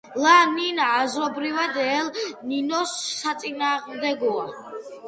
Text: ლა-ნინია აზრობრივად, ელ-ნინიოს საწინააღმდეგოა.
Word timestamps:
ლა-ნინია 0.21 0.87
აზრობრივად, 1.01 1.77
ელ-ნინიოს 1.83 2.99
საწინააღმდეგოა. 3.23 4.53